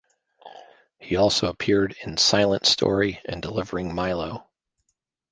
He 0.97 1.15
also 1.15 1.45
appeared 1.47 1.95
in 2.03 2.17
"Silent 2.17 2.65
Story" 2.65 3.19
and 3.23 3.39
"Delivering 3.39 3.93
Milo". 3.93 4.47